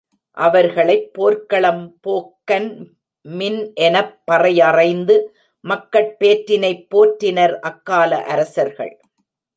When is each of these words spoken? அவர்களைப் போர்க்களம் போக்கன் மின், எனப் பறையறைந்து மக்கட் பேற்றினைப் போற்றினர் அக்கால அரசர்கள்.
அவர்களைப் 0.37 1.13
போர்க்களம் 1.13 1.83
போக்கன் 2.07 2.69
மின், 3.25 3.59
எனப் 3.87 4.17
பறையறைந்து 4.31 5.17
மக்கட் 5.65 6.13
பேற்றினைப் 6.19 6.85
போற்றினர் 6.91 7.55
அக்கால 7.69 8.11
அரசர்கள். 8.27 8.93